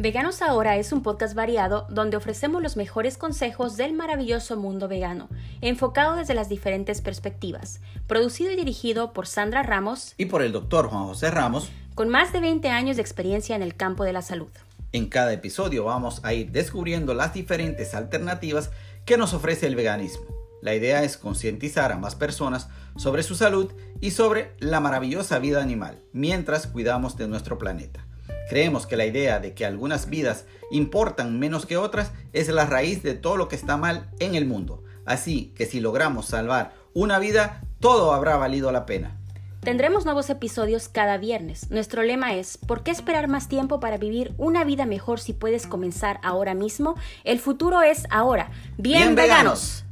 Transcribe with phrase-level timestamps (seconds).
[0.00, 5.28] Veganos Ahora es un podcast variado donde ofrecemos los mejores consejos del maravilloso mundo vegano,
[5.60, 7.82] enfocado desde las diferentes perspectivas.
[8.06, 12.32] Producido y dirigido por Sandra Ramos y por el doctor Juan José Ramos, con más
[12.32, 14.48] de 20 años de experiencia en el campo de la salud.
[14.92, 18.70] En cada episodio vamos a ir descubriendo las diferentes alternativas
[19.04, 20.24] que nos ofrece el veganismo.
[20.62, 23.70] La idea es concientizar a más personas sobre su salud
[24.00, 28.06] y sobre la maravillosa vida animal, mientras cuidamos de nuestro planeta.
[28.50, 33.00] Creemos que la idea de que algunas vidas importan menos que otras es la raíz
[33.04, 34.82] de todo lo que está mal en el mundo.
[35.06, 39.16] Así que si logramos salvar una vida, todo habrá valido la pena.
[39.60, 41.70] Tendremos nuevos episodios cada viernes.
[41.70, 45.68] Nuestro lema es, ¿por qué esperar más tiempo para vivir una vida mejor si puedes
[45.68, 46.96] comenzar ahora mismo?
[47.22, 48.50] El futuro es ahora.
[48.76, 49.84] Bien, veganos.